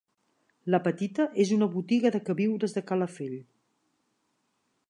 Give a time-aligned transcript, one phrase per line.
[0.75, 3.39] La petita és una botiga de queviures de Calafell.